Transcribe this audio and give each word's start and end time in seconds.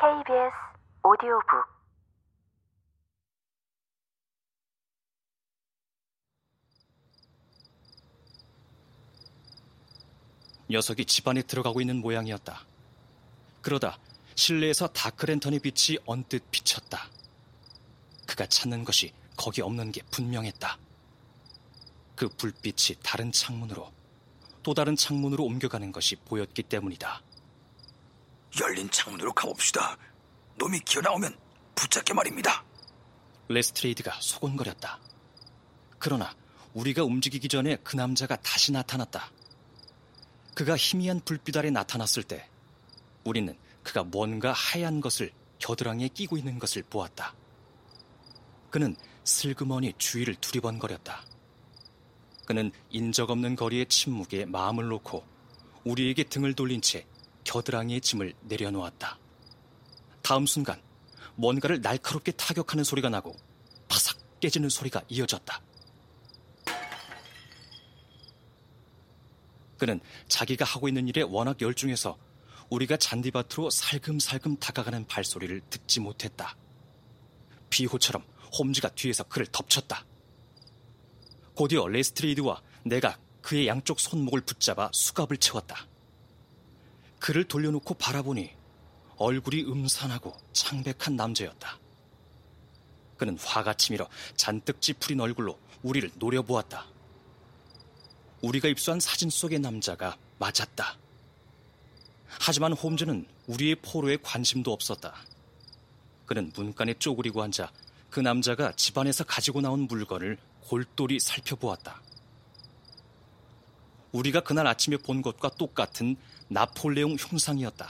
KBS 0.00 0.54
오디오북 1.02 1.66
녀석이 10.70 11.04
집안에 11.04 11.42
들어가고 11.42 11.80
있는 11.80 11.96
모양이었다. 11.96 12.64
그러다 13.60 13.98
실내에서 14.36 14.86
다크랜턴의 14.86 15.58
빛이 15.58 15.98
언뜻 16.06 16.48
비쳤다. 16.52 17.08
그가 18.24 18.46
찾는 18.46 18.84
것이 18.84 19.12
거기 19.36 19.62
없는 19.62 19.90
게 19.90 20.02
분명했다. 20.12 20.78
그 22.14 22.28
불빛이 22.28 23.00
다른 23.02 23.32
창문으로 23.32 23.92
또 24.62 24.74
다른 24.74 24.94
창문으로 24.94 25.42
옮겨가는 25.42 25.90
것이 25.90 26.14
보였기 26.14 26.62
때문이다. 26.62 27.27
열린 28.60 28.90
창문으로 28.90 29.32
가봅시다. 29.32 29.96
놈이 30.56 30.80
기어 30.80 31.00
나오면 31.00 31.36
붙잡게 31.74 32.14
말입니다. 32.14 32.64
레스트레이드가 33.48 34.18
소곤거렸다. 34.20 35.00
그러나 35.98 36.34
우리가 36.74 37.04
움직이기 37.04 37.48
전에 37.48 37.76
그 37.82 37.96
남자가 37.96 38.36
다시 38.36 38.72
나타났다. 38.72 39.30
그가 40.54 40.76
희미한 40.76 41.20
불빛 41.20 41.56
아래 41.56 41.70
나타났을 41.70 42.22
때 42.22 42.48
우리는 43.24 43.56
그가 43.82 44.02
뭔가 44.04 44.52
하얀 44.52 45.00
것을 45.00 45.32
겨드랑이에 45.58 46.08
끼고 46.08 46.36
있는 46.36 46.58
것을 46.58 46.82
보았다. 46.82 47.34
그는 48.70 48.96
슬그머니 49.24 49.92
주위를 49.98 50.34
두리번거렸다. 50.36 51.24
그는 52.44 52.72
인적 52.90 53.30
없는 53.30 53.56
거리의 53.56 53.86
침묵에 53.86 54.46
마음을 54.46 54.88
놓고 54.88 55.24
우리에게 55.84 56.24
등을 56.24 56.54
돌린 56.54 56.80
채 56.80 57.06
겨드랑이의 57.48 58.02
짐을 58.02 58.34
내려놓았다. 58.42 59.18
다음 60.22 60.44
순간 60.44 60.80
뭔가를 61.34 61.80
날카롭게 61.80 62.32
타격하는 62.32 62.84
소리가 62.84 63.08
나고 63.08 63.34
바삭 63.88 64.40
깨지는 64.40 64.68
소리가 64.68 65.02
이어졌다. 65.08 65.62
그는 69.78 70.00
자기가 70.28 70.64
하고 70.64 70.88
있는 70.88 71.08
일에 71.08 71.22
워낙 71.22 71.60
열중해서 71.60 72.18
우리가 72.68 72.98
잔디밭으로 72.98 73.70
살금살금 73.70 74.56
다가가는 74.56 75.06
발소리를 75.06 75.62
듣지 75.70 76.00
못했다. 76.00 76.54
비호처럼 77.70 78.24
홈즈가 78.58 78.90
뒤에서 78.90 79.24
그를 79.24 79.46
덮쳤다. 79.46 80.04
곧이어 81.54 81.88
레스트레이드와 81.88 82.60
내가 82.84 83.18
그의 83.40 83.68
양쪽 83.68 84.00
손목을 84.00 84.42
붙잡아 84.42 84.90
수갑을 84.92 85.38
채웠다. 85.38 85.87
그를 87.18 87.44
돌려놓고 87.44 87.94
바라보니 87.94 88.50
얼굴이 89.16 89.64
음산하고 89.64 90.36
창백한 90.52 91.16
남자였다. 91.16 91.78
그는 93.16 93.36
화가 93.38 93.74
치밀어 93.74 94.08
잔뜩 94.36 94.80
찌푸린 94.80 95.20
얼굴로 95.20 95.58
우리를 95.82 96.10
노려보았다. 96.16 96.86
우리가 98.42 98.68
입수한 98.68 99.00
사진 99.00 99.30
속의 99.30 99.58
남자가 99.58 100.16
맞았다. 100.38 100.96
하지만 102.40 102.72
홈즈는 102.72 103.26
우리의 103.48 103.76
포로에 103.76 104.18
관심도 104.22 104.72
없었다. 104.72 105.14
그는 106.26 106.52
문간에 106.54 106.94
쪼그리고 106.94 107.42
앉아 107.42 107.72
그 108.10 108.20
남자가 108.20 108.72
집안에서 108.72 109.24
가지고 109.24 109.60
나온 109.60 109.88
물건을 109.88 110.38
골똘히 110.60 111.18
살펴보았다. 111.18 112.00
우리가 114.12 114.40
그날 114.40 114.66
아침에 114.66 114.96
본 114.96 115.22
것과 115.22 115.50
똑같은 115.50 116.16
나폴레옹 116.48 117.16
흉상이었다. 117.18 117.88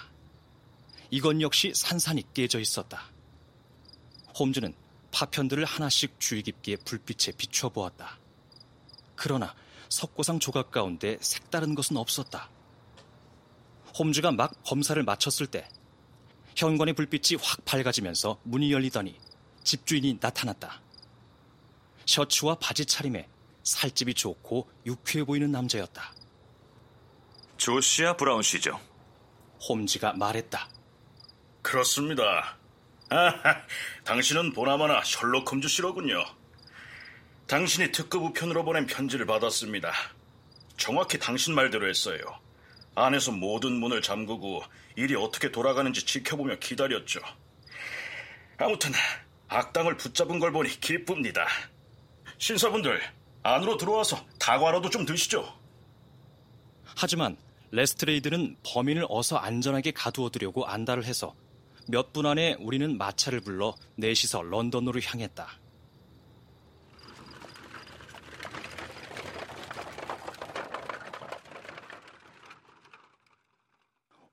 이건 1.10 1.40
역시 1.40 1.72
산산이 1.74 2.34
깨져 2.34 2.60
있었다. 2.60 3.02
홈즈는 4.38 4.74
파편들을 5.10 5.64
하나씩 5.64 6.20
주의 6.20 6.42
깊게 6.42 6.76
불빛에 6.84 7.32
비춰보았다. 7.36 8.18
그러나 9.16 9.54
석고상 9.88 10.38
조각 10.38 10.70
가운데 10.70 11.16
색다른 11.20 11.74
것은 11.74 11.96
없었다. 11.96 12.50
홈즈가 13.98 14.32
막 14.32 14.62
검사를 14.64 15.02
마쳤을 15.02 15.46
때 15.46 15.68
현관의 16.56 16.94
불빛이 16.94 17.40
확 17.40 17.64
밝아지면서 17.64 18.38
문이 18.42 18.72
열리더니 18.72 19.18
집주인이 19.64 20.18
나타났다. 20.20 20.82
셔츠와 22.04 22.56
바지 22.56 22.84
차림에 22.84 23.28
살집이 23.68 24.14
좋고 24.14 24.68
유쾌해 24.86 25.24
보이는 25.24 25.50
남자였다. 25.52 26.14
조시아 27.58 28.16
브라운 28.16 28.42
씨죠? 28.42 28.80
홈즈가 29.68 30.14
말했다. 30.14 30.68
그렇습니다. 31.60 32.56
아하, 33.10 33.62
당신은 34.04 34.52
보나마나 34.52 35.02
셜록 35.04 35.50
홈즈 35.50 35.68
씨로군요. 35.68 36.24
당신이 37.46 37.92
특급 37.92 38.22
우편으로 38.22 38.64
보낸 38.64 38.86
편지를 38.86 39.26
받았습니다. 39.26 39.92
정확히 40.76 41.18
당신 41.18 41.54
말대로 41.54 41.88
했어요. 41.88 42.20
안에서 42.94 43.32
모든 43.32 43.72
문을 43.74 44.02
잠그고 44.02 44.62
일이 44.96 45.14
어떻게 45.14 45.50
돌아가는지 45.50 46.04
지켜보며 46.04 46.56
기다렸죠. 46.56 47.20
아무튼 48.58 48.92
악당을 49.48 49.96
붙잡은 49.96 50.38
걸 50.38 50.52
보니 50.52 50.80
기쁩니다. 50.80 51.46
신사분들 52.38 53.00
안으로 53.54 53.76
들어와서 53.76 54.24
다과라도 54.38 54.90
좀 54.90 55.04
드시죠. 55.04 55.44
하지만 56.84 57.36
레스트레이드는 57.70 58.56
범인을 58.64 59.06
어서 59.08 59.36
안전하게 59.36 59.92
가두어두려고 59.92 60.66
안달을 60.66 61.04
해서 61.04 61.34
몇 61.88 62.12
분 62.12 62.26
안에 62.26 62.54
우리는 62.60 62.98
마차를 62.98 63.40
불러 63.40 63.74
넷이서 63.96 64.42
런던으로 64.42 65.00
향했다. 65.00 65.48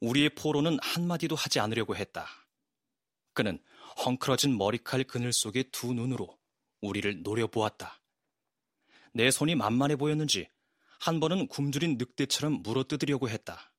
우리의 0.01 0.29
포로는 0.29 0.77
한마디도 0.81 1.35
하지 1.35 1.59
않으려고 1.59 1.95
했다. 1.95 2.27
그는 3.33 3.59
헝클어진 4.05 4.57
머리칼 4.57 5.03
그늘 5.05 5.33
속의 5.33 5.65
두 5.71 5.93
눈으로 5.93 6.37
우리를 6.81 7.23
노려보았다. 7.23 7.99
내 9.15 9.31
손이 9.31 9.55
만만해 9.55 9.95
보였는지 9.95 10.49
한 10.99 11.21
번은 11.21 11.47
굶주린 11.47 11.97
늑대처럼 11.97 12.61
물어뜯으려고 12.63 13.29
했다. 13.29 13.71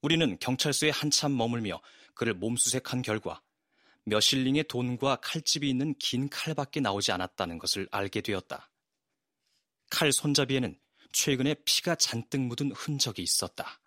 우리는 0.00 0.38
경찰서에 0.38 0.90
한참 0.90 1.36
머물며 1.36 1.82
그를 2.14 2.32
몸수색한 2.34 3.02
결과 3.02 3.42
몇 4.04 4.20
실링의 4.20 4.68
돈과 4.68 5.16
칼집이 5.16 5.68
있는 5.68 5.92
긴 5.98 6.28
칼밖에 6.28 6.78
나오지 6.78 7.10
않았다는 7.10 7.58
것을 7.58 7.88
알게 7.90 8.20
되었다. 8.20 8.70
칼 9.90 10.12
손잡이에는 10.12 10.78
최근에 11.10 11.56
피가 11.64 11.96
잔뜩 11.96 12.42
묻은 12.42 12.70
흔적이 12.72 13.22
있었다. 13.22 13.80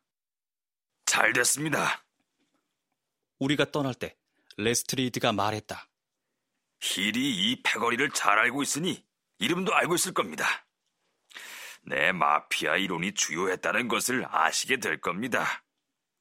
잘 1.06 1.32
됐습니다. 1.32 2.04
우리가 3.40 3.72
떠날 3.72 3.94
때 3.94 4.18
레스트레이드가 4.58 5.32
말했다. 5.32 5.88
힐이 6.82 7.52
이 7.52 7.62
패거리를 7.64 8.10
잘 8.12 8.38
알고 8.38 8.64
있으니 8.64 9.09
이름도 9.40 9.74
알고 9.74 9.96
있을 9.96 10.14
겁니다. 10.14 10.46
내 11.84 12.12
마피아 12.12 12.76
이론이 12.76 13.14
주효했다는 13.14 13.88
것을 13.88 14.26
아시게 14.30 14.78
될 14.78 15.00
겁니다. 15.00 15.64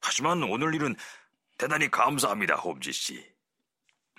하지만 0.01 0.41
오늘 0.43 0.73
일은 0.73 0.95
대단히 1.57 1.91
감사합니다, 1.91 2.55
홈즈 2.55 2.91
씨. 2.93 3.23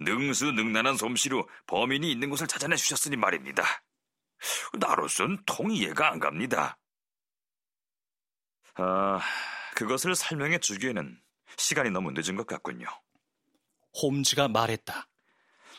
능수능란한 0.00 0.96
솜씨로 0.96 1.48
범인이 1.66 2.10
있는 2.10 2.30
곳을 2.30 2.46
찾아내 2.46 2.76
주셨으니 2.76 3.16
말입니다. 3.16 3.64
나로선 4.78 5.42
통 5.46 5.70
이해가 5.70 6.10
안 6.12 6.18
갑니다. 6.18 6.78
아, 8.74 9.20
그것을 9.74 10.14
설명해 10.14 10.58
주기에는 10.58 11.20
시간이 11.56 11.90
너무 11.90 12.12
늦은 12.12 12.36
것 12.36 12.46
같군요. 12.46 12.86
홈즈가 14.02 14.48
말했다. 14.48 15.08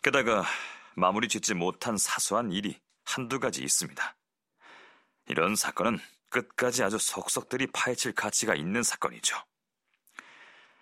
게다가 0.03 0.43
마무리 0.95 1.27
짓지 1.27 1.53
못한 1.53 1.97
사소한 1.97 2.51
일이 2.51 2.79
한두 3.05 3.39
가지 3.39 3.63
있습니다. 3.63 4.15
이런 5.27 5.55
사건은 5.55 5.99
끝까지 6.29 6.83
아주 6.83 6.97
속속들이 6.97 7.67
파헤칠 7.67 8.13
가치가 8.13 8.55
있는 8.55 8.83
사건이죠. 8.83 9.37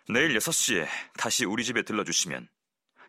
내일 0.10 0.38
6시에 0.38 0.88
다시 1.18 1.46
우리 1.46 1.64
집에 1.64 1.84
들러주시면 1.84 2.50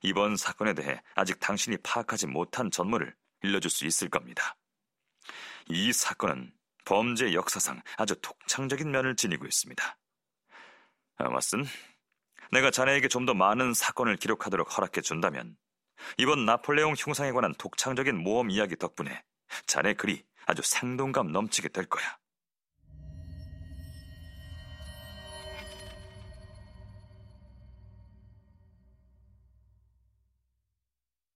이번 0.02 0.36
사건에 0.36 0.74
대해 0.74 1.02
아직 1.14 1.38
당신이 1.40 1.78
파악하지 1.78 2.26
못한 2.26 2.70
전모를 2.70 3.14
일러줄 3.42 3.70
수 3.70 3.86
있을 3.86 4.08
겁니다. 4.08 4.56
이 5.68 5.92
사건은 5.92 6.52
범죄 6.84 7.32
역사상 7.34 7.82
아주 7.96 8.16
독창적인 8.20 8.90
면을 8.90 9.16
지니고 9.16 9.46
있습니다. 9.46 9.98
아마슨, 11.16 11.64
내가 12.52 12.70
자네에게 12.70 13.08
좀 13.08 13.26
더 13.26 13.34
많은 13.34 13.74
사건을 13.74 14.16
기록하도록 14.16 14.76
허락해 14.76 15.02
준다면 15.02 15.56
이번 16.18 16.44
나폴레옹 16.44 16.94
흉상에 16.96 17.32
관한 17.32 17.54
독창적인 17.54 18.16
모험 18.16 18.50
이야기 18.50 18.76
덕분에 18.76 19.22
자네 19.66 19.94
글이 19.94 20.22
아주 20.46 20.62
생동감 20.64 21.32
넘치게 21.32 21.68
될 21.68 21.86
거야. 21.86 22.04